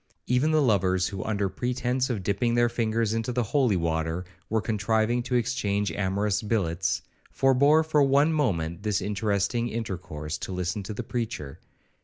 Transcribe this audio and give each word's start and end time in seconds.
Even 0.25 0.49
the 0.49 0.63
lovers, 0.63 1.09
who, 1.09 1.23
under 1.25 1.47
pretence 1.47 2.09
of 2.09 2.23
dipping 2.23 2.55
their 2.55 2.69
fingers 2.69 3.13
into 3.13 3.31
the 3.31 3.43
holy 3.43 3.75
water, 3.77 4.25
were 4.49 4.59
contriving 4.59 5.21
to 5.21 5.35
exchange 5.35 5.91
amorous 5.91 6.41
billets, 6.41 7.03
forbore 7.31 7.83
for 7.85 8.01
one 8.01 8.33
moment 8.33 8.81
this 8.81 8.99
interesting 8.99 9.69
intercourse, 9.69 10.39
to 10.39 10.51
listen 10.51 10.81
to 10.81 10.95
the 10.95 11.03
preacher. 11.03 11.59